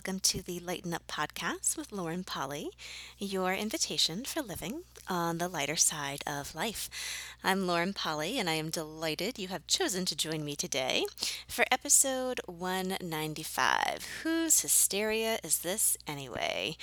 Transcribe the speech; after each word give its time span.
welcome 0.00 0.18
to 0.18 0.40
the 0.40 0.58
Lighten 0.60 0.94
Up 0.94 1.06
podcast 1.06 1.76
with 1.76 1.92
Lauren 1.92 2.24
Polly, 2.24 2.70
your 3.18 3.52
invitation 3.52 4.24
for 4.24 4.40
living 4.40 4.84
on 5.08 5.36
the 5.36 5.46
lighter 5.46 5.76
side 5.76 6.22
of 6.26 6.54
life. 6.54 6.88
I'm 7.42 7.66
Lauren 7.66 7.94
Polly, 7.94 8.38
and 8.38 8.50
I 8.50 8.54
am 8.54 8.68
delighted 8.68 9.38
you 9.38 9.48
have 9.48 9.66
chosen 9.66 10.04
to 10.04 10.14
join 10.14 10.44
me 10.44 10.54
today 10.54 11.04
for 11.48 11.64
episode 11.72 12.38
195. 12.44 14.20
Whose 14.22 14.60
hysteria 14.60 15.38
is 15.42 15.60
this 15.60 15.96
anyway? 16.06 16.76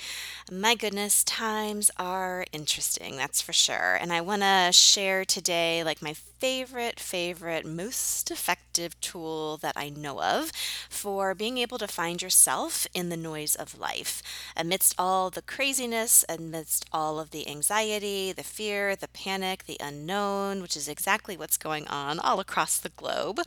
My 0.50 0.74
goodness, 0.74 1.22
times 1.22 1.92
are 1.96 2.44
interesting, 2.50 3.16
that's 3.16 3.40
for 3.40 3.52
sure. 3.52 3.94
And 3.94 4.12
I 4.12 4.20
want 4.20 4.42
to 4.42 4.70
share 4.72 5.24
today, 5.24 5.84
like, 5.84 6.02
my 6.02 6.14
favorite, 6.14 7.00
favorite, 7.00 7.66
most 7.66 8.30
effective 8.30 9.00
tool 9.00 9.56
that 9.56 9.76
I 9.76 9.88
know 9.88 10.22
of 10.22 10.52
for 10.88 11.34
being 11.34 11.58
able 11.58 11.78
to 11.78 11.88
find 11.88 12.22
yourself 12.22 12.86
in 12.94 13.08
the 13.08 13.16
noise 13.16 13.56
of 13.56 13.78
life. 13.78 14.22
Amidst 14.56 14.94
all 14.98 15.30
the 15.30 15.42
craziness, 15.42 16.24
amidst 16.28 16.84
all 16.92 17.18
of 17.18 17.30
the 17.30 17.48
anxiety, 17.48 18.32
the 18.32 18.44
fear, 18.44 18.94
the 18.94 19.08
panic, 19.08 19.64
the 19.64 19.78
unknown, 19.80 20.47
which 20.62 20.76
is 20.76 20.88
exactly 20.88 21.36
what's 21.36 21.56
going 21.56 21.86
on 21.88 22.18
all 22.18 22.40
across 22.40 22.78
the 22.78 22.88
globe, 22.90 23.40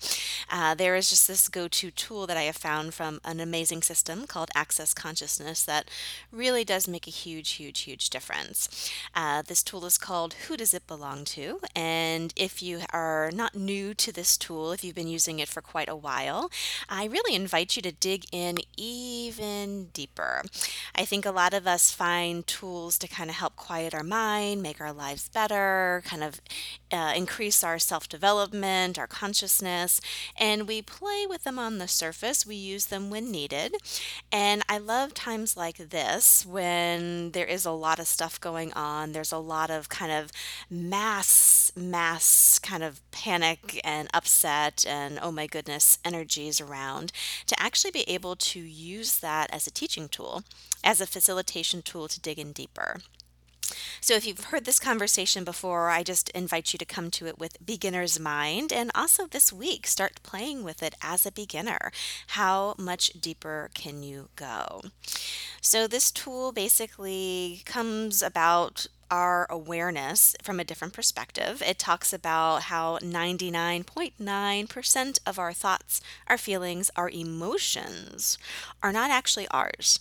uh, 0.49 0.75
there 0.75 0.95
is 0.95 1.09
just 1.09 1.27
this 1.27 1.49
go 1.49 1.67
to 1.67 1.91
tool 1.91 2.27
that 2.27 2.37
I 2.37 2.43
have 2.43 2.55
found 2.55 2.93
from 2.93 3.19
an 3.25 3.39
amazing 3.39 3.81
system 3.81 4.27
called 4.27 4.49
Access 4.55 4.93
Consciousness 4.93 5.63
that 5.63 5.89
really 6.31 6.63
does 6.63 6.87
make 6.87 7.07
a 7.07 7.11
huge, 7.11 7.51
huge, 7.51 7.81
huge 7.81 8.09
difference. 8.09 8.91
Uh, 9.15 9.41
this 9.41 9.63
tool 9.63 9.85
is 9.85 9.97
called 9.97 10.35
Who 10.47 10.55
Does 10.55 10.73
It 10.73 10.87
Belong 10.87 11.25
To? 11.25 11.59
And 11.75 12.33
if 12.35 12.61
you 12.61 12.81
are 12.93 13.31
not 13.33 13.55
new 13.55 13.93
to 13.95 14.11
this 14.11 14.37
tool, 14.37 14.71
if 14.71 14.83
you've 14.83 14.95
been 14.95 15.07
using 15.07 15.39
it 15.39 15.49
for 15.49 15.61
quite 15.61 15.89
a 15.89 15.95
while, 15.95 16.51
I 16.87 17.05
really 17.05 17.35
invite 17.35 17.75
you 17.75 17.81
to 17.81 17.91
dig 17.91 18.25
in 18.31 18.59
even 18.77 19.87
deeper. 19.93 20.43
I 20.95 21.05
think 21.05 21.25
a 21.25 21.31
lot 21.31 21.53
of 21.53 21.67
us 21.67 21.91
find 21.91 22.45
tools 22.45 22.97
to 22.99 23.07
kind 23.07 23.29
of 23.29 23.35
help 23.37 23.55
quiet 23.55 23.93
our 23.93 24.03
mind, 24.03 24.61
make 24.61 24.79
our 24.81 24.93
lives 24.93 25.29
better, 25.29 26.03
kind 26.05 26.23
of 26.23 26.41
uh, 26.91 27.13
increase 27.15 27.63
our 27.63 27.79
self 27.79 28.07
development, 28.09 28.99
our 28.99 29.07
consciousness, 29.07 30.01
and 30.37 30.67
we 30.67 30.81
play 30.81 31.25
with 31.27 31.43
them 31.43 31.57
on 31.57 31.77
the 31.77 31.87
surface. 31.87 32.45
We 32.45 32.55
use 32.55 32.87
them 32.87 33.09
when 33.09 33.31
needed. 33.31 33.75
And 34.31 34.63
I 34.69 34.77
love 34.77 35.13
times 35.13 35.55
like 35.57 35.77
this 35.77 36.45
when 36.45 37.31
there 37.31 37.45
is 37.45 37.65
a 37.65 37.71
lot 37.71 37.99
of 37.99 38.07
stuff 38.07 38.39
going 38.39 38.73
on, 38.73 39.11
there's 39.11 39.31
a 39.31 39.37
lot 39.37 39.69
of 39.69 39.89
kind 39.89 40.11
of 40.11 40.31
mass, 40.69 41.71
mass 41.75 42.59
kind 42.59 42.83
of 42.83 42.99
panic 43.11 43.79
and 43.83 44.07
upset 44.13 44.85
and 44.87 45.19
oh 45.21 45.31
my 45.31 45.47
goodness 45.47 45.99
energies 46.03 46.59
around 46.61 47.11
to 47.47 47.59
actually 47.61 47.91
be 47.91 48.09
able 48.09 48.35
to 48.35 48.59
use 48.59 49.17
that 49.19 49.49
as 49.53 49.67
a 49.67 49.71
teaching 49.71 50.07
tool, 50.09 50.43
as 50.83 51.01
a 51.01 51.07
facilitation 51.07 51.81
tool 51.81 52.07
to 52.07 52.19
dig 52.19 52.39
in 52.39 52.51
deeper. 52.51 52.97
So, 53.99 54.15
if 54.15 54.25
you've 54.25 54.45
heard 54.45 54.65
this 54.65 54.79
conversation 54.79 55.43
before, 55.43 55.89
I 55.89 56.03
just 56.03 56.29
invite 56.29 56.73
you 56.73 56.79
to 56.79 56.85
come 56.85 57.11
to 57.11 57.27
it 57.27 57.39
with 57.39 57.63
beginner's 57.65 58.19
mind 58.19 58.73
and 58.73 58.91
also 58.95 59.27
this 59.27 59.53
week 59.53 59.87
start 59.87 60.21
playing 60.23 60.63
with 60.63 60.81
it 60.81 60.95
as 61.01 61.25
a 61.25 61.31
beginner. 61.31 61.91
How 62.27 62.75
much 62.77 63.11
deeper 63.19 63.69
can 63.73 64.03
you 64.03 64.29
go? 64.35 64.81
So, 65.61 65.87
this 65.87 66.11
tool 66.11 66.51
basically 66.51 67.61
comes 67.65 68.21
about 68.21 68.87
our 69.11 69.45
awareness 69.49 70.35
from 70.41 70.59
a 70.59 70.63
different 70.63 70.93
perspective. 70.93 71.61
It 71.61 71.77
talks 71.77 72.13
about 72.13 72.63
how 72.63 72.97
99.9% 72.99 75.19
of 75.27 75.37
our 75.37 75.53
thoughts, 75.53 76.01
our 76.27 76.37
feelings, 76.37 76.89
our 76.95 77.09
emotions 77.09 78.37
are 78.81 78.93
not 78.93 79.11
actually 79.11 79.49
ours. 79.49 79.99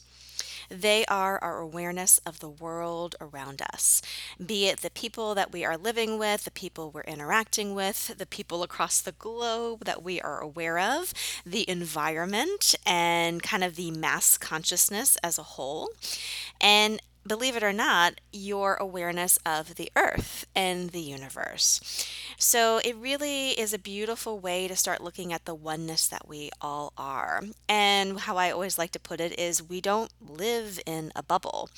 They 0.71 1.05
are 1.07 1.39
our 1.43 1.59
awareness 1.59 2.19
of 2.25 2.39
the 2.39 2.49
world 2.49 3.17
around 3.21 3.61
us, 3.61 4.01
be 4.45 4.67
it 4.67 4.81
the 4.81 4.91
people 4.91 5.35
that 5.35 5.53
we 5.53 5.65
are 5.65 5.77
living 5.77 6.17
with, 6.17 6.45
the 6.45 6.51
people 6.51 6.91
we're 6.91 7.01
interacting 7.03 7.75
with, 7.75 8.17
the 8.19 8.27
people 8.27 8.63
across 8.63 9.01
the 9.01 9.13
globe 9.13 9.85
that 9.85 10.03
we 10.03 10.21
are 10.21 10.41
aware 10.41 10.79
of, 10.79 11.13
the 11.45 11.69
environment, 11.69 12.77
and 12.87 13.43
kind 13.43 13.65
of 13.65 13.75
the 13.75 13.91
mass 13.91 14.39
consciousness 14.39 15.17
as 15.25 15.39
a 15.39 15.43
whole. 15.43 15.91
And 16.61 17.03
believe 17.27 17.57
it 17.57 17.63
or 17.63 17.73
not, 17.73 18.21
your 18.33 18.75
awareness 18.77 19.39
of 19.45 19.77
the 19.77 19.91
earth 19.97 20.47
and 20.55 20.91
the 20.91 21.01
universe. 21.01 21.81
So 22.39 22.79
it 22.85 22.97
really 22.97 23.51
is 23.51 23.73
a 23.73 23.79
beautiful 23.79 24.39
way 24.39 24.67
to 24.69 24.77
start 24.77 25.03
looking 25.03 25.33
at 25.33 25.45
the 25.45 25.55
oneness 25.55 26.09
that 26.09 26.29
we 26.29 26.51
all 26.61 26.93
are. 26.97 27.43
And 27.69 28.21
how 28.21 28.37
I 28.37 28.51
always 28.51 28.79
like 28.79 28.93
to 28.93 29.01
put 29.01 29.21
it 29.21 29.39
is 29.39 29.63
we 29.63 29.81
don't 29.81 30.11
live 30.21 30.81
in 30.87 31.13
a 31.15 31.23
bubble. 31.23 31.69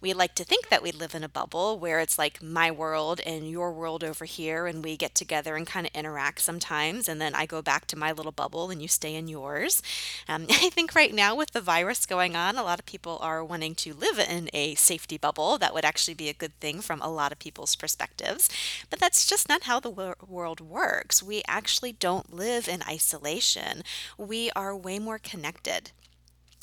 We 0.00 0.12
like 0.12 0.34
to 0.36 0.44
think 0.44 0.68
that 0.68 0.82
we 0.82 0.92
live 0.92 1.14
in 1.14 1.24
a 1.24 1.28
bubble 1.28 1.78
where 1.78 2.00
it's 2.00 2.18
like 2.18 2.42
my 2.42 2.70
world 2.70 3.20
and 3.24 3.48
your 3.48 3.72
world 3.72 4.04
over 4.04 4.24
here, 4.24 4.66
and 4.66 4.84
we 4.84 4.96
get 4.96 5.14
together 5.14 5.56
and 5.56 5.66
kind 5.66 5.86
of 5.86 5.92
interact 5.94 6.40
sometimes. 6.40 7.08
And 7.08 7.20
then 7.20 7.34
I 7.34 7.46
go 7.46 7.62
back 7.62 7.86
to 7.88 7.98
my 7.98 8.12
little 8.12 8.32
bubble 8.32 8.70
and 8.70 8.82
you 8.82 8.88
stay 8.88 9.14
in 9.14 9.28
yours. 9.28 9.82
Um, 10.28 10.46
I 10.50 10.70
think 10.70 10.94
right 10.94 11.14
now 11.14 11.34
with 11.34 11.52
the 11.52 11.60
virus 11.60 12.06
going 12.06 12.36
on, 12.36 12.56
a 12.56 12.62
lot 12.62 12.78
of 12.78 12.86
people 12.86 13.18
are 13.20 13.44
wanting 13.44 13.74
to 13.76 13.94
live 13.94 14.18
in 14.18 14.50
a 14.52 14.74
safety 14.90 15.18
bubble. 15.18 15.58
That 15.58 15.74
would 15.74 15.84
actually 15.84 16.14
be 16.14 16.28
a 16.28 16.40
good 16.42 16.54
thing 16.60 16.80
from 16.80 17.00
a 17.00 17.14
lot 17.20 17.32
of 17.32 17.38
people's 17.38 17.76
perspectives. 17.76 18.48
But 18.90 18.98
that's 18.98 19.26
just 19.32 19.48
not 19.48 19.64
how 19.64 19.78
the 19.80 19.90
wor- 19.98 20.16
world 20.26 20.60
works. 20.60 21.22
We 21.22 21.42
actually 21.46 21.92
don't 21.92 22.34
live 22.34 22.68
in 22.68 22.82
isolation, 22.96 23.82
we 24.18 24.50
are 24.56 24.76
way 24.76 24.98
more 24.98 25.18
connected 25.18 25.92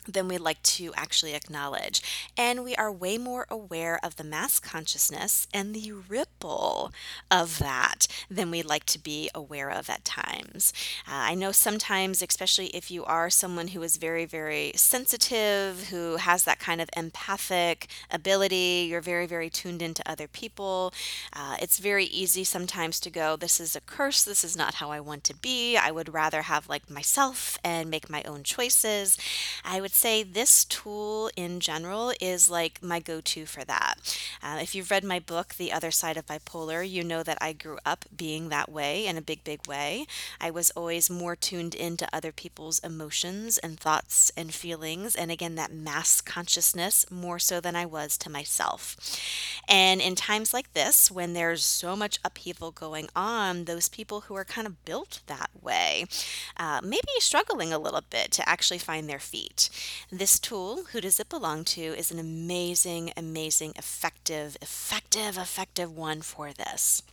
than 0.07 0.28
we'd 0.28 0.40
like 0.40 0.62
to 0.63 0.94
actually 0.95 1.34
acknowledge. 1.34 2.01
And 2.38 2.63
we 2.63 2.75
are 2.75 2.91
way 2.91 3.18
more 3.18 3.45
aware 3.50 4.00
of 4.03 4.16
the 4.16 4.23
mass 4.23 4.59
consciousness 4.59 5.47
and 5.53 5.73
the 5.73 5.91
ripple 5.91 6.91
of 7.29 7.59
that 7.59 8.07
than 8.29 8.51
we'd 8.51 8.66
like 8.66 8.85
to 8.85 9.00
be 9.00 9.29
aware 9.35 9.69
of 9.69 9.90
at 9.90 10.06
times. 10.06 10.73
Uh, 11.07 11.12
I 11.31 11.35
know 11.35 11.51
sometimes, 11.51 12.22
especially 12.22 12.67
if 12.67 12.90
you 12.90 13.03
are 13.06 13.29
someone 13.29 13.69
who 13.69 13.84
is 13.84 13.97
very, 13.97 14.25
very 14.25 14.72
sensitive, 14.75 15.90
who 15.90 16.17
has 16.17 16.44
that 16.44 16.59
kind 16.59 16.81
of 16.81 16.90
empathic 16.96 17.88
ability, 18.09 18.88
you're 18.90 19.01
very, 19.01 19.25
very 19.25 19.50
tuned 19.50 19.81
into 19.81 20.09
other 20.09 20.28
people. 20.28 20.94
Uh, 21.34 21.57
it's 21.62 21.79
very 21.79 22.06
easy 22.06 22.44
sometimes 22.44 23.00
to 23.00 23.09
go, 23.09 23.35
This 23.35 23.59
is 23.59 23.75
a 23.75 23.81
curse. 23.81 24.23
This 24.23 24.44
is 24.44 24.56
not 24.56 24.75
how 24.75 24.91
I 24.91 25.00
want 25.00 25.23
to 25.25 25.35
be. 25.35 25.78
I 25.78 25.91
would 25.91 26.13
rather 26.13 26.44
have 26.44 26.69
like 26.69 26.90
myself 26.90 27.57
and 27.63 27.90
make 27.90 28.09
my 28.09 28.23
own 28.23 28.44
choices. 28.44 29.17
I 29.63 29.81
would 29.81 29.94
say 29.97 30.22
this 30.22 30.63
tool 30.63 31.31
in 31.35 31.59
general 31.59 32.13
is 32.22 32.50
like 32.50 32.84
my 32.84 33.00
go 33.00 33.19
to 33.22 33.46
for 33.46 33.63
that. 33.66 33.96
Uh, 34.44 34.59
if 34.62 34.75
you've 34.75 34.91
read 34.91 35.03
my 35.03 35.19
book, 35.19 35.56
The 35.56 35.74
Other 35.74 35.90
Side 35.90 36.18
of 36.18 36.28
Bipolar, 36.28 36.88
you 36.88 37.03
know 37.03 37.24
that 37.24 37.40
I 37.41 37.53
grew 37.53 37.78
up 37.85 38.06
being 38.16 38.50
that 38.50 38.72
way 38.72 39.08
in 39.08 39.18
a 39.18 39.22
big, 39.22 39.44
big 39.44 39.68
way. 39.68 40.06
I 40.40 40.52
was 40.52 40.69
always 40.72 41.09
more 41.09 41.35
tuned 41.35 41.74
into 41.74 42.08
other 42.13 42.31
people's 42.31 42.80
emotions 42.80 43.58
and 43.58 43.80
thoughts 43.80 44.31
and 44.38 44.53
feelings, 44.53 45.16
and 45.16 45.31
again, 45.31 45.56
that 45.56 45.74
mass 45.74 46.22
consciousness 46.22 47.09
more 47.09 47.40
so 47.40 47.59
than 47.59 47.75
I 47.75 47.85
was 47.85 48.18
to 48.19 48.29
myself. 48.29 48.96
And 49.68 50.00
in 50.00 50.16
times 50.16 50.53
like 50.53 50.74
this, 50.74 51.09
when 51.09 51.34
there's 51.34 51.64
so 51.66 51.96
much 51.96 52.19
upheaval 52.24 52.72
going 52.72 53.09
on, 53.16 53.66
those 53.66 53.90
people 53.90 54.22
who 54.22 54.35
are 54.35 54.46
kind 54.46 54.68
of 54.68 54.85
built 54.85 55.22
that 55.25 55.50
way, 55.62 56.06
uh, 56.58 56.81
maybe 56.84 57.08
struggling 57.19 57.74
a 57.74 57.79
little 57.79 58.03
bit 58.08 58.31
to 58.34 58.47
actually 58.47 58.78
find 58.78 59.09
their 59.09 59.19
feet. 59.19 59.69
This 60.11 60.39
tool, 60.39 60.83
Who 60.91 61.01
Does 61.01 61.19
It 61.19 61.29
Belong 61.29 61.63
To, 61.65 61.81
is 61.81 62.11
an 62.11 62.19
amazing, 62.19 63.11
amazing, 63.15 63.73
effective, 63.75 64.57
effective, 64.61 65.37
effective 65.37 65.95
one 65.95 66.22
for 66.22 66.51
this. 66.53 67.03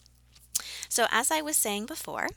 So, 0.89 1.07
as 1.11 1.31
I 1.31 1.41
was 1.41 1.57
saying 1.57 1.87
before, 1.87 2.29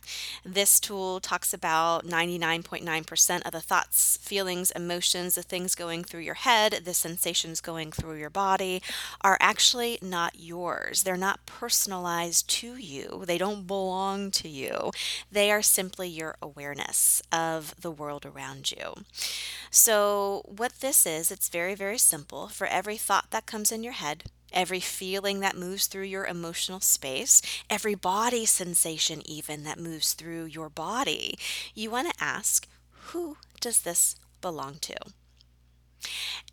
this 0.45 0.79
tool 0.79 1.19
talks 1.19 1.53
about 1.53 2.05
99.9% 2.05 3.45
of 3.45 3.51
the 3.51 3.61
thoughts, 3.61 4.17
feelings, 4.17 4.71
emotions, 4.71 5.35
the 5.35 5.43
things 5.43 5.75
going 5.75 6.03
through 6.03 6.21
your 6.21 6.35
head, 6.35 6.81
the 6.85 6.93
sensations 6.93 7.61
going 7.61 7.91
through 7.91 8.17
your 8.17 8.29
body 8.29 8.81
are 9.21 9.37
actually 9.39 9.97
not 10.01 10.39
yours. 10.39 11.03
They're 11.03 11.17
not 11.17 11.45
personalized 11.45 12.49
to 12.49 12.75
you, 12.75 13.23
they 13.25 13.37
don't 13.37 13.67
belong 13.67 14.31
to 14.31 14.49
you. 14.49 14.91
They 15.31 15.51
are 15.51 15.61
simply 15.61 16.07
your 16.07 16.35
awareness 16.41 17.21
of 17.31 17.79
the 17.81 17.91
world 17.91 18.25
around 18.25 18.71
you. 18.71 18.93
So, 19.69 20.43
what 20.45 20.79
this 20.79 21.05
is, 21.05 21.31
it's 21.31 21.49
very, 21.49 21.75
very 21.75 21.97
simple. 21.97 22.47
For 22.47 22.67
every 22.67 22.97
thought 22.97 23.31
that 23.31 23.45
comes 23.45 23.71
in 23.71 23.83
your 23.83 23.93
head, 23.93 24.23
every 24.57 24.79
feeling 24.79 25.39
that 25.39 25.55
moves 25.55 25.85
through 25.85 26.03
your 26.03 26.25
emotional 26.25 26.79
space, 26.79 27.43
every 27.69 27.93
body 27.93 28.43
sensation, 28.43 29.21
even 29.23 29.63
that 29.63 29.79
moves 29.79 30.13
through 30.13 30.45
your 30.45 30.67
body, 30.67 31.37
you 31.75 31.91
want 31.91 32.09
to 32.09 32.23
ask, 32.23 32.67
who 33.11 33.37
does 33.61 33.81
this 33.81 34.15
belong 34.41 34.73
to? 34.81 34.95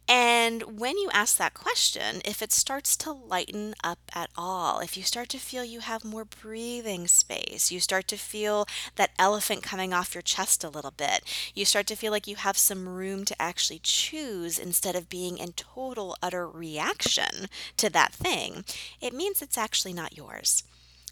And 0.07 0.79
when 0.79 0.99
you 0.99 1.09
ask 1.13 1.39
that 1.39 1.55
question, 1.55 2.21
if 2.27 2.43
it 2.43 2.53
starts 2.53 2.95
to 2.99 3.13
lighten 3.13 3.75
up 3.83 3.99
at 4.15 4.29
all, 4.37 4.81
if 4.81 4.99
you 4.99 5.03
start 5.03 5.31
to 5.31 5.39
feel 5.39 5.65
you 5.65 5.81
have 5.81 6.05
more 6.05 6.27
breathing 6.27 7.09
space, 7.09 7.71
you 7.71 7.81
start 7.81 8.07
to 8.09 8.19
feel 8.19 8.67
that 8.97 9.13
elephant 9.19 9.63
coming 9.63 9.95
off 9.95 10.15
your 10.15 10.21
chest 10.23 10.63
a 10.63 10.69
little 10.69 10.91
bit, 10.91 11.23
you 11.55 11.65
start 11.65 11.87
to 11.87 11.97
feel 11.97 12.13
like 12.13 12.27
you 12.27 12.37
have 12.37 12.59
some 12.59 12.87
room 12.87 13.25
to 13.25 13.41
actually 13.41 13.81
choose 13.83 14.59
instead 14.59 14.95
of 14.95 15.09
being 15.09 15.39
in 15.39 15.53
total, 15.53 16.17
utter 16.23 16.47
reaction 16.47 17.47
to 17.79 17.89
that 17.89 18.13
thing, 18.13 18.65
it 19.01 19.15
means 19.15 19.41
it's 19.41 19.57
actually 19.57 19.95
not 19.95 20.17
yours. 20.17 20.65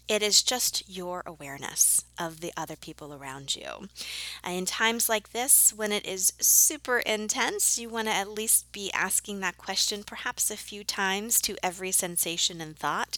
It 0.07 0.21
is 0.21 0.43
just 0.43 0.89
your 0.89 1.23
awareness 1.25 2.03
of 2.19 2.41
the 2.41 2.51
other 2.55 2.75
people 2.75 3.13
around 3.13 3.55
you. 3.55 3.87
In 4.45 4.65
times 4.65 5.07
like 5.09 5.31
this, 5.31 5.73
when 5.75 5.91
it 5.91 6.05
is 6.05 6.33
super 6.39 6.99
intense, 6.99 7.79
you 7.79 7.89
want 7.89 8.07
to 8.07 8.13
at 8.13 8.29
least 8.29 8.71
be 8.71 8.91
asking 8.93 9.39
that 9.39 9.57
question 9.57 10.03
perhaps 10.03 10.51
a 10.51 10.57
few 10.57 10.83
times 10.83 11.39
to 11.41 11.55
every 11.63 11.91
sensation 11.91 12.61
and 12.61 12.77
thought. 12.77 13.17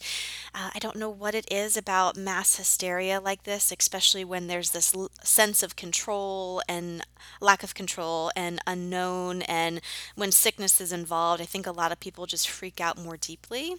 Uh, 0.54 0.70
I 0.74 0.80
don't 0.80 0.96
know 0.96 1.10
what 1.10 1.36
it 1.36 1.52
is 1.52 1.76
about 1.76 2.16
mass 2.16 2.56
hysteria 2.56 3.20
like 3.20 3.44
this, 3.44 3.74
especially 3.78 4.24
when 4.24 4.48
there's 4.48 4.70
this 4.70 4.94
l- 4.94 5.12
sense 5.24 5.64
of 5.64 5.76
control 5.76 6.62
and 6.70 7.04
lack 7.42 7.64
of 7.64 7.74
control 7.74 8.32
and 8.36 8.60
unknown. 8.68 9.42
And 9.44 9.82
when 10.16 10.32
sickness 10.32 10.80
is 10.80 10.92
involved, 10.92 11.42
I 11.42 11.46
think 11.46 11.68
a 11.68 11.72
lot 11.72 11.92
of 11.92 12.00
people 12.00 12.26
just 12.26 12.48
freak 12.50 12.80
out 12.80 12.98
more 12.98 13.18
deeply. 13.18 13.76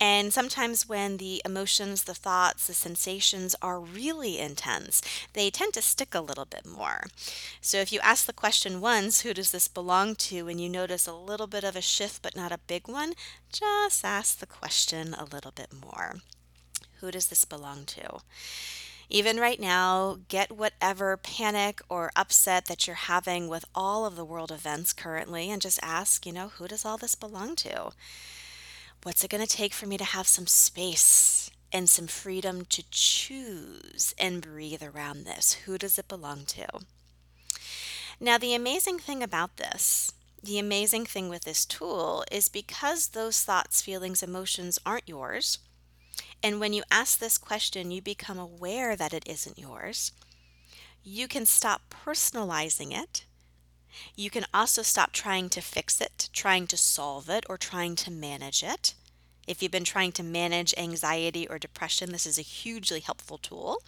And 0.00 0.32
sometimes 0.32 0.88
when 0.88 1.16
the 1.18 1.42
emotions, 1.44 2.04
the 2.04 2.14
the 2.66 2.74
sensations 2.74 3.54
are 3.62 3.80
really 3.80 4.38
intense, 4.38 5.02
they 5.32 5.50
tend 5.50 5.74
to 5.74 5.82
stick 5.82 6.14
a 6.14 6.20
little 6.20 6.44
bit 6.44 6.66
more. 6.66 7.04
So 7.60 7.78
if 7.78 7.92
you 7.92 8.00
ask 8.00 8.26
the 8.26 8.32
question 8.32 8.80
once, 8.80 9.20
who 9.20 9.34
does 9.34 9.50
this 9.50 9.68
belong 9.68 10.14
to, 10.16 10.48
and 10.48 10.60
you 10.60 10.68
notice 10.68 11.06
a 11.06 11.14
little 11.14 11.46
bit 11.46 11.64
of 11.64 11.76
a 11.76 11.80
shift 11.80 12.22
but 12.22 12.36
not 12.36 12.52
a 12.52 12.58
big 12.66 12.88
one, 12.88 13.14
just 13.52 14.04
ask 14.04 14.38
the 14.38 14.46
question 14.46 15.14
a 15.14 15.24
little 15.24 15.52
bit 15.52 15.70
more. 15.72 16.16
Who 17.00 17.10
does 17.10 17.26
this 17.26 17.44
belong 17.44 17.84
to? 17.86 18.20
Even 19.08 19.38
right 19.38 19.60
now, 19.60 20.18
get 20.28 20.50
whatever 20.50 21.16
panic 21.16 21.80
or 21.88 22.10
upset 22.16 22.66
that 22.66 22.86
you're 22.86 22.96
having 22.96 23.48
with 23.48 23.64
all 23.74 24.04
of 24.04 24.16
the 24.16 24.24
world 24.24 24.50
events 24.50 24.92
currently 24.92 25.50
and 25.50 25.62
just 25.62 25.78
ask, 25.82 26.26
you 26.26 26.32
know, 26.32 26.48
who 26.48 26.66
does 26.66 26.84
all 26.84 26.98
this 26.98 27.14
belong 27.14 27.54
to? 27.56 27.92
What's 29.04 29.22
it 29.22 29.30
going 29.30 29.46
to 29.46 29.56
take 29.56 29.72
for 29.72 29.86
me 29.86 29.96
to 29.98 30.04
have 30.04 30.26
some 30.26 30.48
space 30.48 31.50
and 31.72 31.88
some 31.88 32.06
freedom 32.06 32.64
to 32.66 32.82
choose 32.90 34.14
and 34.18 34.42
breathe 34.42 34.82
around 34.82 35.24
this? 35.24 35.54
Who 35.64 35.78
does 35.78 35.98
it 35.98 36.08
belong 36.08 36.44
to? 36.46 36.66
Now, 38.18 38.38
the 38.38 38.54
amazing 38.54 38.98
thing 38.98 39.22
about 39.22 39.56
this, 39.56 40.12
the 40.42 40.58
amazing 40.58 41.06
thing 41.06 41.28
with 41.28 41.44
this 41.44 41.64
tool 41.64 42.24
is 42.30 42.48
because 42.48 43.08
those 43.08 43.42
thoughts, 43.42 43.82
feelings, 43.82 44.22
emotions 44.22 44.78
aren't 44.86 45.08
yours, 45.08 45.58
and 46.42 46.60
when 46.60 46.72
you 46.72 46.82
ask 46.90 47.18
this 47.18 47.38
question, 47.38 47.90
you 47.90 48.00
become 48.00 48.38
aware 48.38 48.96
that 48.96 49.12
it 49.12 49.24
isn't 49.26 49.58
yours. 49.58 50.12
You 51.02 51.28
can 51.28 51.46
stop 51.46 51.82
personalizing 51.90 52.96
it. 52.96 53.24
You 54.14 54.30
can 54.30 54.44
also 54.52 54.82
stop 54.82 55.12
trying 55.12 55.48
to 55.50 55.60
fix 55.60 56.00
it, 56.00 56.28
trying 56.32 56.66
to 56.68 56.76
solve 56.76 57.28
it, 57.28 57.44
or 57.48 57.56
trying 57.56 57.96
to 57.96 58.10
manage 58.10 58.62
it. 58.62 58.94
If 59.46 59.62
you've 59.62 59.72
been 59.72 59.84
trying 59.84 60.12
to 60.12 60.22
manage 60.22 60.74
anxiety 60.76 61.46
or 61.48 61.58
depression, 61.58 62.12
this 62.12 62.26
is 62.26 62.38
a 62.38 62.42
hugely 62.42 63.00
helpful 63.00 63.38
tool 63.38 63.78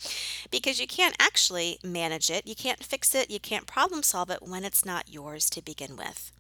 because 0.51 0.81
you 0.81 0.87
can't 0.87 1.17
actually 1.19 1.79
manage 1.83 2.31
it, 2.31 2.47
you 2.47 2.55
can't 2.55 2.83
fix 2.83 3.15
it, 3.15 3.31
you 3.31 3.41
can't 3.41 3.67
problem 3.67 4.03
solve 4.03 4.31
it 4.31 4.43
when 4.43 4.65
it's 4.65 4.85
not 4.85 5.13
yours 5.13 5.51
to 5.51 5.63
begin 5.63 5.97
with. 5.97 6.33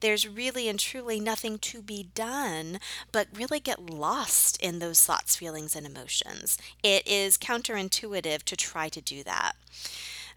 There's 0.00 0.26
really 0.26 0.68
and 0.68 0.78
truly 0.78 1.20
nothing 1.20 1.58
to 1.58 1.82
be 1.82 2.08
done 2.14 2.78
but 3.12 3.28
really 3.34 3.60
get 3.60 3.90
lost 3.90 4.60
in 4.60 4.78
those 4.78 5.02
thoughts, 5.02 5.36
feelings, 5.36 5.76
and 5.76 5.86
emotions. 5.86 6.58
It 6.82 7.06
is 7.06 7.38
counterintuitive 7.38 8.42
to 8.42 8.56
try 8.56 8.88
to 8.88 9.00
do 9.00 9.22
that 9.22 9.52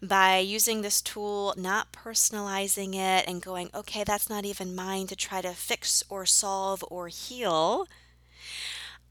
by 0.02 0.38
using 0.38 0.82
this 0.82 1.00
tool, 1.00 1.54
not 1.56 1.92
personalizing 1.92 2.94
it 2.94 3.26
and 3.26 3.42
going, 3.42 3.70
okay, 3.74 4.04
that's 4.04 4.28
not 4.28 4.44
even 4.44 4.74
mine 4.74 5.06
to 5.06 5.16
try 5.16 5.40
to 5.40 5.50
fix 5.50 6.04
or 6.08 6.26
solve 6.26 6.84
or 6.90 7.08
heal, 7.08 7.88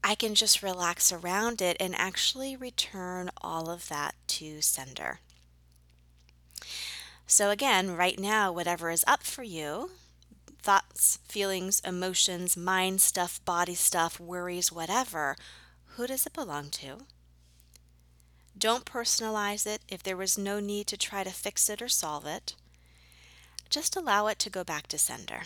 I 0.02 0.14
can 0.14 0.34
just 0.34 0.62
relax 0.62 1.12
around 1.12 1.60
it 1.60 1.76
and 1.80 1.94
actually 1.94 2.56
return 2.56 3.30
all 3.40 3.68
of 3.68 3.88
that 3.88 4.14
to 4.28 4.60
sender. 4.60 5.20
So, 7.26 7.50
again, 7.50 7.96
right 7.96 8.18
now, 8.18 8.52
whatever 8.52 8.90
is 8.90 9.04
up 9.06 9.22
for 9.22 9.42
you 9.42 9.90
thoughts, 10.62 11.20
feelings, 11.28 11.80
emotions, 11.84 12.56
mind 12.56 13.00
stuff, 13.00 13.44
body 13.44 13.74
stuff, 13.74 14.18
worries, 14.18 14.72
whatever 14.72 15.36
who 15.96 16.06
does 16.06 16.26
it 16.26 16.34
belong 16.34 16.68
to? 16.68 16.98
Don't 18.58 18.84
personalize 18.84 19.66
it 19.66 19.80
if 19.88 20.02
there 20.02 20.16
was 20.16 20.36
no 20.36 20.60
need 20.60 20.86
to 20.88 20.98
try 20.98 21.24
to 21.24 21.30
fix 21.30 21.70
it 21.70 21.80
or 21.80 21.88
solve 21.88 22.26
it. 22.26 22.54
Just 23.70 23.96
allow 23.96 24.26
it 24.26 24.38
to 24.40 24.50
go 24.50 24.62
back 24.62 24.88
to 24.88 24.98
sender. 24.98 25.42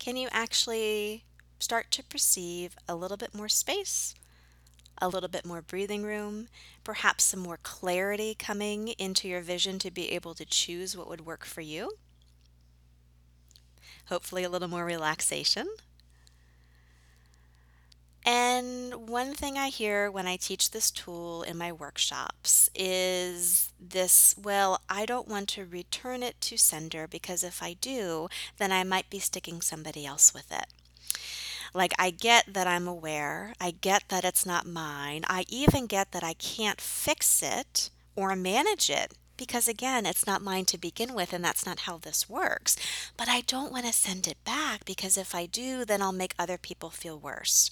Can 0.00 0.16
you 0.16 0.28
actually 0.32 1.24
start 1.58 1.90
to 1.92 2.04
perceive 2.04 2.76
a 2.88 2.96
little 2.96 3.16
bit 3.16 3.34
more 3.34 3.48
space, 3.48 4.14
a 4.98 5.08
little 5.08 5.28
bit 5.28 5.44
more 5.44 5.62
breathing 5.62 6.02
room, 6.02 6.48
perhaps 6.84 7.24
some 7.24 7.40
more 7.40 7.58
clarity 7.62 8.34
coming 8.34 8.88
into 8.98 9.28
your 9.28 9.40
vision 9.40 9.78
to 9.80 9.90
be 9.90 10.10
able 10.12 10.34
to 10.34 10.44
choose 10.44 10.96
what 10.96 11.08
would 11.08 11.26
work 11.26 11.44
for 11.44 11.60
you? 11.60 11.92
Hopefully, 14.08 14.44
a 14.44 14.48
little 14.48 14.68
more 14.68 14.84
relaxation. 14.84 15.66
And 18.24 19.08
one 19.08 19.34
thing 19.34 19.56
I 19.56 19.68
hear 19.68 20.10
when 20.10 20.26
I 20.26 20.34
teach 20.34 20.72
this 20.72 20.90
tool 20.90 21.44
in 21.44 21.56
my 21.56 21.70
workshops 21.70 22.68
is 22.74 23.72
this 23.78 24.34
well, 24.36 24.80
I 24.88 25.06
don't 25.06 25.28
want 25.28 25.48
to 25.50 25.64
return 25.64 26.24
it 26.24 26.40
to 26.42 26.58
sender 26.58 27.06
because 27.06 27.44
if 27.44 27.62
I 27.62 27.74
do, 27.74 28.28
then 28.58 28.72
I 28.72 28.82
might 28.82 29.10
be 29.10 29.20
sticking 29.20 29.60
somebody 29.60 30.04
else 30.04 30.34
with 30.34 30.50
it. 30.50 30.66
Like, 31.74 31.92
I 31.98 32.10
get 32.10 32.52
that 32.52 32.66
I'm 32.66 32.86
aware, 32.86 33.54
I 33.60 33.72
get 33.72 34.04
that 34.08 34.24
it's 34.24 34.46
not 34.46 34.66
mine, 34.66 35.24
I 35.28 35.44
even 35.48 35.86
get 35.86 36.12
that 36.12 36.24
I 36.24 36.34
can't 36.34 36.80
fix 36.80 37.42
it 37.42 37.90
or 38.14 38.34
manage 38.36 38.90
it. 38.90 39.12
Because 39.36 39.68
again, 39.68 40.06
it's 40.06 40.26
not 40.26 40.40
mine 40.40 40.64
to 40.66 40.78
begin 40.78 41.12
with, 41.12 41.34
and 41.34 41.44
that's 41.44 41.66
not 41.66 41.80
how 41.80 41.98
this 41.98 42.28
works. 42.28 42.76
But 43.18 43.28
I 43.28 43.42
don't 43.42 43.70
want 43.70 43.84
to 43.84 43.92
send 43.92 44.26
it 44.26 44.42
back 44.44 44.86
because 44.86 45.18
if 45.18 45.34
I 45.34 45.44
do, 45.44 45.84
then 45.84 46.00
I'll 46.00 46.12
make 46.12 46.34
other 46.38 46.56
people 46.56 46.88
feel 46.88 47.18
worse. 47.18 47.70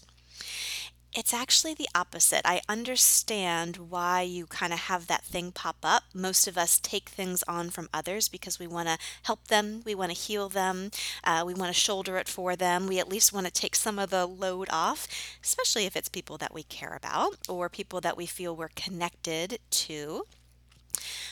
It's 1.17 1.33
actually 1.33 1.75
the 1.75 1.89
opposite. 1.95 2.41
I 2.45 2.61
understand 2.69 3.77
why 3.77 4.23
you 4.23 4.47
kind 4.47 4.73
of 4.73 4.81
have 4.81 5.07
that 5.07 5.23
thing 5.23 5.53
pop 5.53 5.77
up. 5.85 6.03
Most 6.13 6.49
of 6.49 6.59
us 6.59 6.81
take 6.81 7.09
things 7.09 7.45
on 7.47 7.71
from 7.71 7.89
others 7.95 8.29
because 8.29 8.59
we 8.59 8.67
want 8.67 8.89
to 8.89 8.99
help 9.23 9.47
them, 9.47 9.83
we 9.85 9.95
want 9.95 10.11
to 10.11 10.19
heal 10.19 10.49
them, 10.49 10.91
uh, 11.23 11.45
we 11.47 11.55
want 11.55 11.73
to 11.73 11.81
shoulder 11.81 12.17
it 12.17 12.29
for 12.29 12.57
them. 12.57 12.89
We 12.89 12.99
at 12.99 13.09
least 13.09 13.33
want 13.33 13.47
to 13.47 13.53
take 13.53 13.77
some 13.77 13.97
of 13.97 14.11
the 14.11 14.27
load 14.27 14.67
off, 14.73 15.07
especially 15.41 15.87
if 15.87 15.95
it's 15.95 16.09
people 16.09 16.37
that 16.39 16.53
we 16.53 16.65
care 16.65 16.97
about 16.97 17.37
or 17.49 17.69
people 17.69 18.01
that 18.01 18.17
we 18.17 18.27
feel 18.27 18.57
we're 18.57 18.71
connected 18.75 19.61
to. 19.71 20.27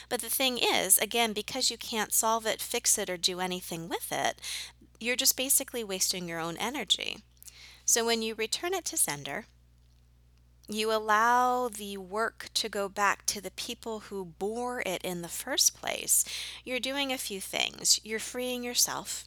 But 0.09 0.21
the 0.21 0.31
thing 0.31 0.59
is, 0.59 0.97
again, 0.99 1.33
because 1.33 1.73
you 1.73 1.77
can't 1.77 2.13
solve 2.13 2.47
it, 2.47 2.61
fix 2.61 2.99
it, 2.99 3.11
or 3.11 3.17
do 3.17 3.41
anything 3.41 3.89
with 3.89 4.13
it, 4.13 4.41
you're 5.01 5.17
just 5.17 5.37
basically 5.37 5.83
wasting 5.83 6.29
your 6.29 6.39
own 6.39 6.57
energy. 6.57 7.19
So 7.85 8.07
when 8.07 8.23
you 8.23 8.37
return 8.37 8.75
it 8.75 8.85
to 8.87 8.97
sender, 8.97 9.47
you 10.69 10.93
allow 10.93 11.69
the 11.69 11.97
work 11.97 12.49
to 12.55 12.69
go 12.69 12.89
back 12.89 13.27
to 13.27 13.41
the 13.41 13.51
people 13.51 14.01
who 14.01 14.25
bore 14.25 14.83
it 14.87 15.03
in 15.03 15.23
the 15.23 15.29
first 15.29 15.79
place. 15.79 16.25
You're 16.65 16.81
doing 16.81 17.13
a 17.13 17.19
few 17.19 17.41
things. 17.41 18.01
You're 18.05 18.19
freeing 18.19 18.63
yourself. 18.63 19.25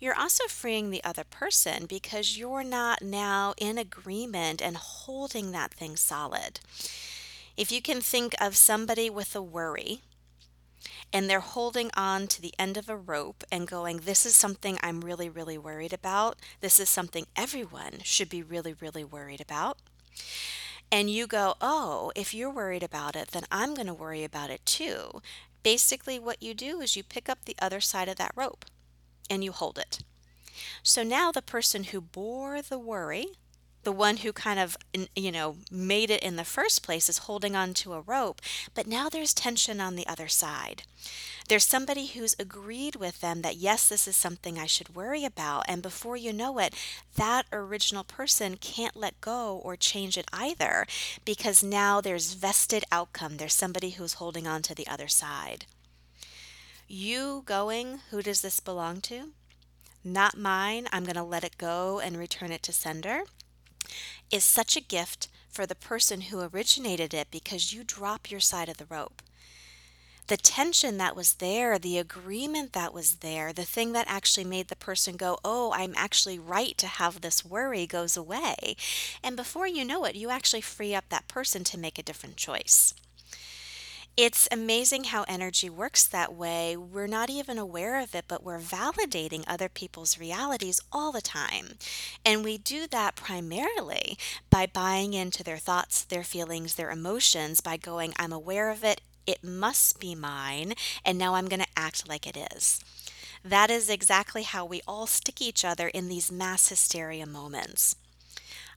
You're 0.00 0.18
also 0.18 0.44
freeing 0.48 0.90
the 0.90 1.04
other 1.04 1.24
person 1.24 1.86
because 1.86 2.38
you're 2.38 2.64
not 2.64 3.02
now 3.02 3.54
in 3.58 3.78
agreement 3.78 4.60
and 4.60 4.76
holding 4.76 5.52
that 5.52 5.74
thing 5.74 5.96
solid. 5.96 6.60
If 7.56 7.70
you 7.70 7.82
can 7.82 8.00
think 8.00 8.34
of 8.40 8.56
somebody 8.56 9.10
with 9.10 9.36
a 9.36 9.42
worry 9.42 10.00
and 11.12 11.28
they're 11.28 11.40
holding 11.40 11.90
on 11.94 12.26
to 12.28 12.40
the 12.40 12.54
end 12.58 12.76
of 12.76 12.88
a 12.88 12.96
rope 12.96 13.44
and 13.52 13.68
going, 13.68 13.98
This 13.98 14.24
is 14.24 14.34
something 14.34 14.78
I'm 14.82 15.02
really, 15.02 15.28
really 15.28 15.58
worried 15.58 15.92
about. 15.92 16.38
This 16.60 16.80
is 16.80 16.88
something 16.88 17.26
everyone 17.36 17.98
should 18.02 18.28
be 18.28 18.42
really, 18.42 18.74
really 18.80 19.04
worried 19.04 19.40
about 19.40 19.78
and 20.90 21.08
you 21.08 21.26
go, 21.26 21.54
oh, 21.60 22.12
if 22.14 22.34
you're 22.34 22.50
worried 22.50 22.82
about 22.82 23.16
it, 23.16 23.28
then 23.28 23.44
I'm 23.50 23.74
going 23.74 23.86
to 23.86 23.94
worry 23.94 24.24
about 24.24 24.50
it 24.50 24.64
too. 24.66 25.22
Basically, 25.62 26.18
what 26.18 26.42
you 26.42 26.54
do 26.54 26.80
is 26.80 26.96
you 26.96 27.02
pick 27.02 27.28
up 27.28 27.44
the 27.44 27.56
other 27.60 27.80
side 27.80 28.08
of 28.08 28.16
that 28.16 28.32
rope 28.36 28.66
and 29.30 29.42
you 29.42 29.52
hold 29.52 29.78
it. 29.78 30.00
So 30.82 31.02
now 31.02 31.32
the 31.32 31.42
person 31.42 31.84
who 31.84 32.00
bore 32.00 32.60
the 32.60 32.78
worry 32.78 33.26
the 33.82 33.92
one 33.92 34.18
who 34.18 34.32
kind 34.32 34.58
of 34.60 34.76
you 35.14 35.32
know 35.32 35.56
made 35.70 36.10
it 36.10 36.22
in 36.22 36.36
the 36.36 36.44
first 36.44 36.82
place 36.82 37.08
is 37.08 37.18
holding 37.18 37.56
on 37.56 37.74
to 37.74 37.92
a 37.94 38.00
rope 38.00 38.40
but 38.74 38.86
now 38.86 39.08
there's 39.08 39.34
tension 39.34 39.80
on 39.80 39.96
the 39.96 40.06
other 40.06 40.28
side. 40.28 40.82
There's 41.48 41.64
somebody 41.64 42.06
who's 42.06 42.36
agreed 42.38 42.96
with 42.96 43.20
them 43.20 43.42
that 43.42 43.56
yes 43.56 43.88
this 43.88 44.06
is 44.06 44.16
something 44.16 44.58
i 44.58 44.66
should 44.66 44.94
worry 44.94 45.24
about 45.24 45.64
and 45.68 45.82
before 45.82 46.16
you 46.16 46.32
know 46.32 46.58
it 46.58 46.74
that 47.16 47.46
original 47.52 48.04
person 48.04 48.56
can't 48.56 48.96
let 48.96 49.20
go 49.20 49.60
or 49.62 49.76
change 49.76 50.16
it 50.16 50.28
either 50.32 50.86
because 51.24 51.62
now 51.62 52.00
there's 52.00 52.34
vested 52.34 52.84
outcome. 52.90 53.36
There's 53.36 53.54
somebody 53.54 53.90
who's 53.90 54.14
holding 54.14 54.46
on 54.46 54.62
to 54.62 54.74
the 54.74 54.86
other 54.86 55.08
side. 55.08 55.66
You 56.88 57.42
going 57.46 58.00
who 58.10 58.22
does 58.22 58.40
this 58.42 58.60
belong 58.60 59.00
to? 59.02 59.30
Not 60.04 60.36
mine. 60.36 60.88
I'm 60.92 61.04
going 61.04 61.16
to 61.16 61.22
let 61.22 61.44
it 61.44 61.58
go 61.58 62.00
and 62.00 62.16
return 62.16 62.50
it 62.50 62.62
to 62.64 62.72
sender 62.72 63.22
is 64.32 64.44
such 64.44 64.76
a 64.76 64.80
gift 64.80 65.28
for 65.50 65.66
the 65.66 65.74
person 65.74 66.22
who 66.22 66.40
originated 66.40 67.12
it 67.12 67.28
because 67.30 67.72
you 67.72 67.84
drop 67.84 68.30
your 68.30 68.40
side 68.40 68.68
of 68.68 68.78
the 68.78 68.86
rope. 68.86 69.22
The 70.28 70.36
tension 70.38 70.96
that 70.98 71.14
was 71.14 71.34
there, 71.34 71.78
the 71.78 71.98
agreement 71.98 72.72
that 72.72 72.94
was 72.94 73.16
there, 73.16 73.52
the 73.52 73.64
thing 73.64 73.92
that 73.92 74.06
actually 74.08 74.44
made 74.44 74.68
the 74.68 74.76
person 74.76 75.16
go, 75.16 75.38
Oh, 75.44 75.72
I'm 75.74 75.92
actually 75.96 76.38
right 76.38 76.78
to 76.78 76.86
have 76.86 77.20
this 77.20 77.44
worry 77.44 77.86
goes 77.86 78.16
away. 78.16 78.76
And 79.22 79.36
before 79.36 79.66
you 79.66 79.84
know 79.84 80.04
it, 80.04 80.14
you 80.14 80.30
actually 80.30 80.62
free 80.62 80.94
up 80.94 81.04
that 81.10 81.28
person 81.28 81.64
to 81.64 81.78
make 81.78 81.98
a 81.98 82.02
different 82.02 82.36
choice. 82.36 82.94
It's 84.14 84.46
amazing 84.52 85.04
how 85.04 85.24
energy 85.26 85.70
works 85.70 86.06
that 86.06 86.34
way. 86.34 86.76
We're 86.76 87.06
not 87.06 87.30
even 87.30 87.56
aware 87.56 87.98
of 87.98 88.14
it, 88.14 88.26
but 88.28 88.42
we're 88.44 88.58
validating 88.58 89.42
other 89.46 89.70
people's 89.70 90.18
realities 90.18 90.80
all 90.92 91.12
the 91.12 91.22
time. 91.22 91.78
And 92.24 92.44
we 92.44 92.58
do 92.58 92.86
that 92.88 93.16
primarily 93.16 94.18
by 94.50 94.66
buying 94.66 95.14
into 95.14 95.42
their 95.42 95.56
thoughts, 95.56 96.04
their 96.04 96.24
feelings, 96.24 96.74
their 96.74 96.90
emotions, 96.90 97.62
by 97.62 97.78
going, 97.78 98.12
I'm 98.18 98.32
aware 98.32 98.70
of 98.70 98.84
it, 98.84 99.00
it 99.26 99.42
must 99.42 99.98
be 99.98 100.14
mine, 100.14 100.74
and 101.06 101.16
now 101.16 101.34
I'm 101.34 101.48
going 101.48 101.62
to 101.62 101.68
act 101.74 102.06
like 102.06 102.26
it 102.26 102.36
is. 102.54 102.80
That 103.42 103.70
is 103.70 103.88
exactly 103.88 104.42
how 104.42 104.66
we 104.66 104.82
all 104.86 105.06
stick 105.06 105.40
each 105.40 105.64
other 105.64 105.88
in 105.88 106.08
these 106.08 106.30
mass 106.30 106.68
hysteria 106.68 107.24
moments. 107.24 107.96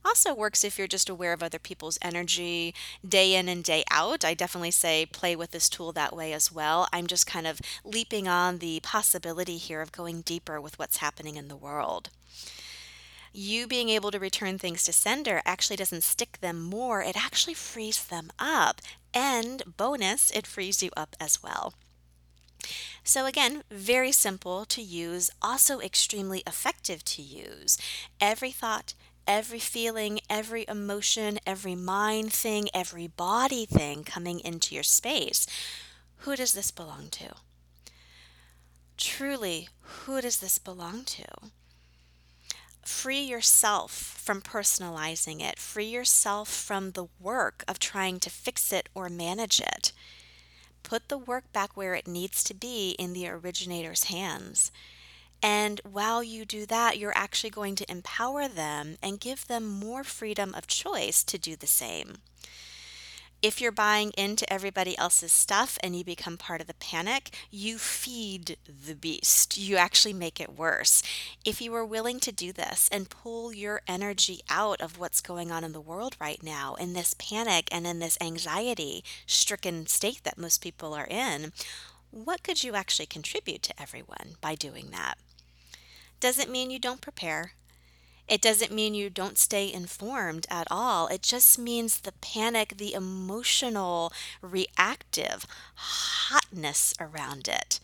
Also 0.05 0.35
works 0.35 0.63
if 0.63 0.77
you're 0.77 0.87
just 0.87 1.09
aware 1.09 1.33
of 1.33 1.41
other 1.41 1.57
people's 1.57 1.97
energy 1.99 2.75
day 3.07 3.33
in 3.33 3.49
and 3.49 3.63
day 3.63 3.83
out. 3.89 4.23
I 4.23 4.35
definitely 4.35 4.69
say 4.69 5.07
play 5.07 5.35
with 5.35 5.49
this 5.49 5.67
tool 5.67 5.91
that 5.93 6.15
way 6.15 6.31
as 6.31 6.51
well. 6.51 6.87
I'm 6.93 7.07
just 7.07 7.25
kind 7.25 7.47
of 7.47 7.59
leaping 7.83 8.27
on 8.27 8.59
the 8.59 8.79
possibility 8.81 9.57
here 9.57 9.81
of 9.81 9.91
going 9.91 10.21
deeper 10.21 10.61
with 10.61 10.77
what's 10.77 10.97
happening 10.97 11.37
in 11.37 11.47
the 11.47 11.55
world. 11.55 12.11
You 13.33 13.65
being 13.65 13.89
able 13.89 14.11
to 14.11 14.19
return 14.19 14.59
things 14.59 14.83
to 14.83 14.93
sender 14.93 15.41
actually 15.43 15.75
doesn't 15.75 16.03
stick 16.03 16.37
them 16.39 16.61
more, 16.61 17.01
it 17.01 17.17
actually 17.17 17.55
frees 17.55 18.05
them 18.05 18.31
up. 18.37 18.81
And 19.13 19.75
bonus, 19.75 20.29
it 20.31 20.45
frees 20.45 20.83
you 20.83 20.91
up 20.95 21.15
as 21.19 21.41
well. 21.41 21.73
So, 23.03 23.25
again, 23.25 23.63
very 23.69 24.11
simple 24.11 24.65
to 24.65 24.81
use, 24.81 25.29
also 25.41 25.79
extremely 25.79 26.43
effective 26.47 27.03
to 27.05 27.21
use. 27.21 27.77
Every 28.19 28.51
thought, 28.51 28.93
every 29.27 29.59
feeling, 29.59 30.19
every 30.29 30.65
emotion, 30.67 31.39
every 31.45 31.75
mind 31.75 32.31
thing, 32.33 32.67
every 32.73 33.07
body 33.07 33.65
thing 33.65 34.03
coming 34.03 34.39
into 34.39 34.75
your 34.75 34.83
space. 34.83 35.47
Who 36.19 36.35
does 36.35 36.53
this 36.53 36.71
belong 36.71 37.09
to? 37.11 37.35
Truly, 38.97 39.69
who 39.81 40.21
does 40.21 40.39
this 40.39 40.57
belong 40.57 41.03
to? 41.05 41.25
Free 42.81 43.21
yourself 43.21 43.91
from 43.91 44.41
personalizing 44.41 45.41
it. 45.41 45.59
Free 45.59 45.85
yourself 45.85 46.49
from 46.49 46.91
the 46.91 47.07
work 47.19 47.63
of 47.67 47.79
trying 47.79 48.19
to 48.19 48.29
fix 48.29 48.71
it 48.71 48.89
or 48.93 49.09
manage 49.09 49.59
it. 49.59 49.91
Put 50.83 51.09
the 51.09 51.17
work 51.17 51.51
back 51.51 51.75
where 51.75 51.95
it 51.95 52.07
needs 52.07 52.43
to 52.43 52.53
be 52.53 52.91
in 52.99 53.13
the 53.13 53.27
originator's 53.27 54.05
hands. 54.05 54.71
And 55.41 55.81
while 55.83 56.23
you 56.23 56.45
do 56.45 56.65
that, 56.65 56.97
you're 56.97 57.15
actually 57.15 57.51
going 57.51 57.75
to 57.75 57.91
empower 57.91 58.47
them 58.47 58.97
and 59.01 59.19
give 59.19 59.47
them 59.47 59.67
more 59.67 60.03
freedom 60.03 60.53
of 60.55 60.67
choice 60.67 61.23
to 61.23 61.37
do 61.37 61.55
the 61.55 61.67
same. 61.67 62.17
If 63.41 63.61
you're 63.61 63.71
buying 63.71 64.11
into 64.17 64.51
everybody 64.51 64.97
else's 64.97 65.31
stuff 65.31 65.77
and 65.83 65.95
you 65.95 66.03
become 66.03 66.35
part 66.35 66.61
of 66.61 66.67
the 66.67 66.73
panic, 66.73 67.29
you 67.51 67.77
feed 67.77 68.57
the 68.65 68.95
beast. 68.95 69.55
You 69.55 69.75
actually 69.75 70.13
make 70.13 70.41
it 70.41 70.57
worse. 70.57 71.03
If 71.43 71.61
you 71.61 71.75
are 71.75 71.85
willing 71.85 72.19
to 72.21 72.31
do 72.31 72.51
this 72.51 72.89
and 72.91 73.07
pull 73.07 73.53
your 73.53 73.81
energy 73.87 74.39
out 74.49 74.81
of 74.81 74.97
what's 74.97 75.21
going 75.21 75.51
on 75.51 75.63
in 75.63 75.73
the 75.73 75.81
world 75.81 76.15
right 76.19 76.41
now, 76.41 76.73
in 76.73 76.93
this 76.93 77.13
panic 77.19 77.69
and 77.71 77.85
in 77.85 77.99
this 77.99 78.17
anxiety 78.19 79.03
stricken 79.27 79.85
state 79.85 80.23
that 80.23 80.39
most 80.39 80.59
people 80.63 80.95
are 80.95 81.07
in, 81.07 81.51
what 82.15 82.43
could 82.43 82.63
you 82.63 82.75
actually 82.75 83.05
contribute 83.05 83.61
to 83.63 83.81
everyone 83.81 84.37
by 84.39 84.55
doing 84.55 84.87
that? 84.91 85.15
Doesn't 86.21 86.49
mean 86.49 86.71
you 86.71 86.79
don't 86.79 87.01
prepare. 87.01 87.51
It 88.25 88.41
doesn't 88.41 88.71
mean 88.71 88.93
you 88.93 89.09
don't 89.09 89.37
stay 89.37 89.71
informed 89.71 90.47
at 90.49 90.65
all. 90.71 91.07
It 91.07 91.21
just 91.21 91.59
means 91.59 91.99
the 91.99 92.13
panic, 92.13 92.77
the 92.77 92.93
emotional, 92.93 94.13
reactive 94.41 95.45
hotness 95.75 96.93
around 97.01 97.49
it 97.49 97.81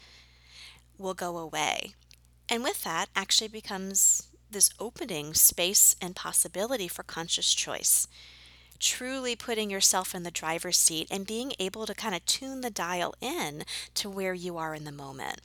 will 0.97 1.13
go 1.13 1.37
away. 1.37 1.93
And 2.47 2.63
with 2.63 2.83
that, 2.83 3.09
actually 3.15 3.49
becomes 3.49 4.27
this 4.49 4.69
opening 4.79 5.33
space 5.33 5.95
and 6.01 6.15
possibility 6.15 6.87
for 6.87 7.03
conscious 7.03 7.53
choice. 7.53 8.07
Truly 8.81 9.35
putting 9.35 9.69
yourself 9.69 10.15
in 10.15 10.23
the 10.23 10.31
driver's 10.31 10.77
seat 10.77 11.07
and 11.11 11.25
being 11.27 11.53
able 11.59 11.85
to 11.85 11.93
kind 11.93 12.15
of 12.15 12.25
tune 12.25 12.61
the 12.61 12.71
dial 12.71 13.13
in 13.21 13.63
to 13.93 14.09
where 14.09 14.33
you 14.33 14.57
are 14.57 14.73
in 14.73 14.85
the 14.85 14.91
moment. 14.91 15.39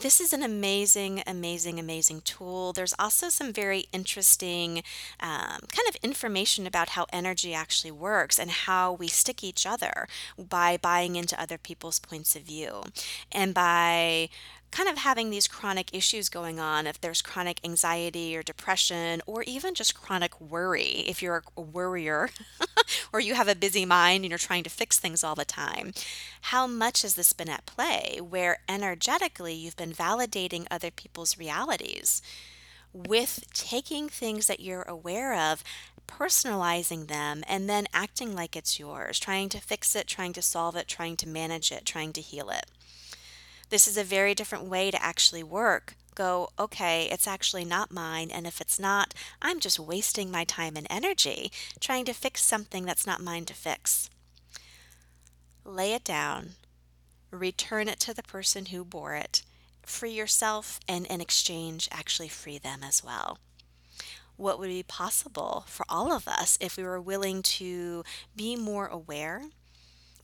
This 0.00 0.20
is 0.20 0.32
an 0.32 0.42
amazing, 0.42 1.22
amazing, 1.26 1.78
amazing 1.78 2.20
tool. 2.22 2.72
There's 2.72 2.94
also 2.98 3.28
some 3.28 3.52
very 3.52 3.86
interesting 3.92 4.82
um, 5.20 5.60
kind 5.70 5.88
of 5.88 5.96
information 6.02 6.66
about 6.66 6.90
how 6.90 7.06
energy 7.12 7.54
actually 7.54 7.92
works 7.92 8.38
and 8.38 8.50
how 8.50 8.92
we 8.92 9.08
stick 9.08 9.42
each 9.42 9.64
other 9.64 10.06
by 10.36 10.76
buying 10.76 11.16
into 11.16 11.40
other 11.40 11.58
people's 11.58 12.00
points 12.00 12.34
of 12.34 12.42
view 12.42 12.82
and 13.32 13.54
by 13.54 14.28
kind 14.74 14.88
of 14.88 14.98
having 14.98 15.30
these 15.30 15.46
chronic 15.46 15.94
issues 15.94 16.28
going 16.28 16.58
on, 16.58 16.84
if 16.88 17.00
there's 17.00 17.22
chronic 17.22 17.60
anxiety 17.62 18.36
or 18.36 18.42
depression, 18.42 19.22
or 19.24 19.44
even 19.44 19.72
just 19.72 19.94
chronic 19.94 20.40
worry, 20.40 21.04
if 21.06 21.22
you're 21.22 21.44
a 21.56 21.60
worrier 21.60 22.28
or 23.12 23.20
you 23.20 23.34
have 23.34 23.46
a 23.46 23.54
busy 23.54 23.84
mind 23.84 24.24
and 24.24 24.32
you're 24.32 24.38
trying 24.38 24.64
to 24.64 24.70
fix 24.70 24.98
things 24.98 25.22
all 25.22 25.36
the 25.36 25.44
time, 25.44 25.92
how 26.40 26.66
much 26.66 27.02
has 27.02 27.14
this 27.14 27.32
been 27.32 27.48
at 27.48 27.64
play 27.66 28.18
where 28.20 28.58
energetically 28.68 29.54
you've 29.54 29.76
been 29.76 29.92
validating 29.92 30.66
other 30.72 30.90
people's 30.90 31.38
realities? 31.38 32.20
With 32.92 33.44
taking 33.52 34.08
things 34.08 34.48
that 34.48 34.58
you're 34.58 34.82
aware 34.82 35.34
of, 35.34 35.62
personalizing 36.08 37.06
them, 37.06 37.44
and 37.46 37.68
then 37.68 37.86
acting 37.94 38.34
like 38.34 38.56
it's 38.56 38.80
yours, 38.80 39.20
trying 39.20 39.50
to 39.50 39.60
fix 39.60 39.94
it, 39.94 40.08
trying 40.08 40.32
to 40.32 40.42
solve 40.42 40.74
it, 40.74 40.88
trying 40.88 41.16
to 41.18 41.28
manage 41.28 41.70
it, 41.70 41.84
trying 41.84 42.12
to 42.12 42.20
heal 42.20 42.50
it. 42.50 42.66
This 43.70 43.86
is 43.86 43.96
a 43.96 44.04
very 44.04 44.34
different 44.34 44.64
way 44.64 44.90
to 44.90 45.02
actually 45.02 45.42
work. 45.42 45.96
Go, 46.14 46.50
okay, 46.58 47.08
it's 47.10 47.26
actually 47.26 47.64
not 47.64 47.90
mine. 47.90 48.30
And 48.30 48.46
if 48.46 48.60
it's 48.60 48.78
not, 48.78 49.14
I'm 49.42 49.58
just 49.58 49.80
wasting 49.80 50.30
my 50.30 50.44
time 50.44 50.76
and 50.76 50.86
energy 50.88 51.50
trying 51.80 52.04
to 52.04 52.12
fix 52.12 52.42
something 52.42 52.84
that's 52.84 53.06
not 53.06 53.22
mine 53.22 53.44
to 53.46 53.54
fix. 53.54 54.08
Lay 55.64 55.92
it 55.92 56.04
down, 56.04 56.50
return 57.30 57.88
it 57.88 57.98
to 58.00 58.14
the 58.14 58.22
person 58.22 58.66
who 58.66 58.84
bore 58.84 59.14
it, 59.14 59.42
free 59.82 60.12
yourself, 60.12 60.78
and 60.86 61.06
in 61.06 61.20
exchange, 61.20 61.88
actually 61.90 62.28
free 62.28 62.58
them 62.58 62.82
as 62.84 63.02
well 63.02 63.38
what 64.36 64.58
would 64.58 64.68
be 64.68 64.82
possible 64.82 65.64
for 65.68 65.86
all 65.88 66.12
of 66.12 66.26
us 66.26 66.58
if 66.60 66.76
we 66.76 66.82
were 66.82 67.00
willing 67.00 67.42
to 67.42 68.02
be 68.34 68.56
more 68.56 68.86
aware 68.86 69.42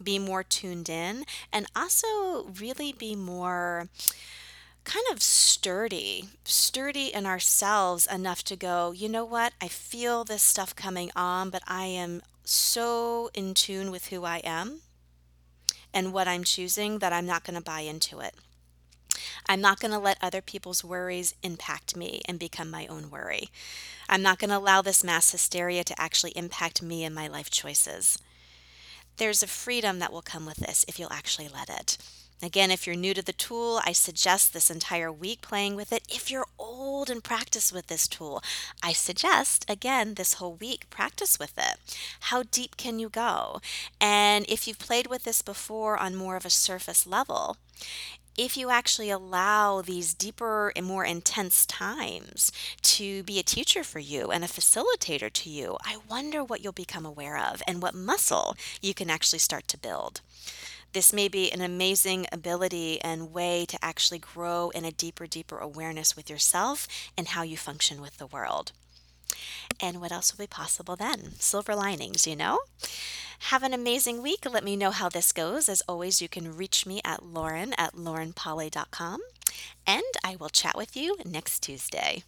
be 0.02 0.19
more 0.19 0.42
tuned 0.42 0.88
in, 0.88 1.25
and 1.52 1.66
also 1.75 2.49
really 2.59 2.92
be 2.92 3.14
more 3.14 3.88
kind 4.85 5.04
of 5.12 5.23
sturdy, 5.23 6.25
sturdy 6.45 7.12
in 7.12 7.26
ourselves 7.26 8.07
enough 8.07 8.42
to 8.45 8.57
go, 8.57 8.92
you 8.92 9.09
know 9.09 9.25
what, 9.25 9.52
I 9.61 9.69
feel 9.69 10.25
this 10.25 10.42
stuff 10.42 10.75
coming 10.75 11.11
on, 11.14 11.50
but 11.50 11.62
I 11.66 11.85
am 11.85 12.23
so 12.45 13.30
in 13.35 13.54
tune 13.54 13.90
with 13.90 14.07
who 14.07 14.25
I 14.25 14.38
am 14.38 14.80
and 15.92 16.12
what 16.12 16.28
I'm 16.28 16.45
choosing 16.45 16.99
that 16.99 17.12
I'm 17.12 17.26
not 17.26 17.45
going 17.45 17.57
to 17.57 17.62
buy 17.62 17.80
into 17.80 18.21
it. 18.21 18.35
I'm 19.47 19.61
not 19.61 19.80
going 19.80 19.92
to 19.92 19.99
let 19.99 20.19
other 20.23 20.40
people's 20.40 20.85
worries 20.85 21.35
impact 21.42 21.97
me 21.97 22.23
and 22.26 22.38
become 22.38 22.71
my 22.71 22.87
own 22.87 23.11
worry. 23.11 23.49
I'm 24.09 24.23
not 24.23 24.38
going 24.38 24.50
to 24.50 24.57
allow 24.57 24.83
this 24.83 25.04
mass 25.04 25.33
hysteria 25.33 25.85
to 25.85 26.00
actually 26.00 26.33
impact 26.33 26.83
me 26.83 27.04
and 27.04 27.14
my 27.14 27.26
life 27.26 27.50
choices 27.50 28.19
there's 29.20 29.42
a 29.42 29.46
freedom 29.46 29.98
that 29.98 30.12
will 30.12 30.22
come 30.22 30.46
with 30.46 30.56
this 30.56 30.84
if 30.88 30.98
you'll 30.98 31.12
actually 31.12 31.46
let 31.46 31.68
it. 31.68 31.98
Again, 32.42 32.70
if 32.70 32.86
you're 32.86 32.96
new 32.96 33.12
to 33.12 33.22
the 33.22 33.34
tool, 33.34 33.80
I 33.84 33.92
suggest 33.92 34.54
this 34.54 34.70
entire 34.70 35.12
week 35.12 35.42
playing 35.42 35.76
with 35.76 35.92
it. 35.92 36.02
If 36.08 36.30
you're 36.30 36.46
old, 36.58 37.08
and 37.08 37.22
practice 37.24 37.72
with 37.72 37.86
this 37.86 38.06
tool. 38.08 38.42
I 38.82 38.92
suggest, 38.92 39.64
again, 39.68 40.14
this 40.14 40.34
whole 40.34 40.54
week, 40.54 40.90
practice 40.90 41.38
with 41.38 41.56
it. 41.56 41.78
How 42.20 42.42
deep 42.42 42.76
can 42.76 42.98
you 42.98 43.08
go? 43.08 43.60
And 44.00 44.44
if 44.48 44.66
you've 44.66 44.78
played 44.78 45.06
with 45.06 45.24
this 45.24 45.40
before 45.40 45.96
on 45.96 46.14
more 46.14 46.36
of 46.36 46.44
a 46.44 46.50
surface 46.50 47.06
level, 47.06 47.56
if 48.40 48.56
you 48.56 48.70
actually 48.70 49.11
allow 49.11 49.82
these 49.82 50.14
deeper 50.14 50.73
and 50.75 50.87
more 50.87 51.04
intense 51.04 51.66
times 51.66 52.50
to 52.80 53.23
be 53.25 53.38
a 53.38 53.42
teacher 53.42 53.85
for 53.85 53.99
you 53.99 54.30
and 54.30 54.42
a 54.42 54.49
facilitator 54.49 55.30
to 55.30 55.50
you, 55.50 55.76
I 55.85 55.99
wonder 56.09 56.42
what 56.42 56.64
you'll 56.64 56.73
become 56.73 57.04
aware 57.04 57.37
of 57.37 57.62
and 57.68 57.82
what 57.82 57.94
muscle 57.94 58.56
you 58.80 58.94
can 58.94 59.11
actually 59.11 59.40
start 59.40 59.68
to 59.68 59.78
build. 59.78 60.23
This 60.94 61.12
may 61.12 61.28
be 61.28 61.52
an 61.52 61.61
amazing 61.61 62.25
ability 62.32 62.99
and 63.02 63.30
way 63.30 63.66
to 63.66 63.85
actually 63.85 64.20
grow 64.20 64.70
in 64.70 64.87
a 64.87 64.90
deeper, 64.90 65.26
deeper 65.26 65.59
awareness 65.59 66.16
with 66.16 66.30
yourself 66.30 66.88
and 67.18 67.28
how 67.28 67.42
you 67.42 67.59
function 67.59 68.00
with 68.00 68.16
the 68.16 68.26
world. 68.26 68.73
And 69.80 70.00
what 70.00 70.12
else 70.12 70.32
will 70.32 70.44
be 70.44 70.49
possible 70.49 70.96
then? 70.96 71.32
Silver 71.38 71.75
linings, 71.75 72.26
you 72.26 72.37
know? 72.37 72.60
Have 73.44 73.62
an 73.62 73.72
amazing 73.72 74.22
week. 74.22 74.44
Let 74.44 74.64
me 74.64 74.76
know 74.76 74.90
how 74.90 75.08
this 75.08 75.32
goes. 75.32 75.68
As 75.68 75.82
always, 75.88 76.20
you 76.20 76.28
can 76.28 76.56
reach 76.56 76.84
me 76.84 77.00
at 77.04 77.25
lauren 77.25 77.72
at 77.78 77.94
laurenpolly.com. 77.94 79.20
And 79.87 80.02
I 80.22 80.37
will 80.37 80.50
chat 80.50 80.76
with 80.76 80.96
you 80.96 81.16
next 81.25 81.60
Tuesday. 81.60 82.22